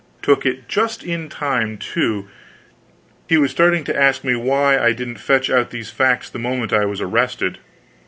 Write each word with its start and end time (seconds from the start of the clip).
Took 0.23 0.47
it 0.47 0.67
just 0.67 1.03
in 1.03 1.29
time, 1.29 1.77
too; 1.77 2.27
he 3.29 3.37
was 3.37 3.51
starting 3.51 3.83
to 3.83 3.95
ask 3.95 4.23
me 4.23 4.33
why 4.35 4.79
I 4.79 4.93
didn't 4.93 5.17
fetch 5.19 5.47
out 5.47 5.69
these 5.69 5.91
facts 5.91 6.27
the 6.27 6.39
moment 6.39 6.73
I 6.73 6.85
was 6.85 7.01
arrested. 7.01 7.59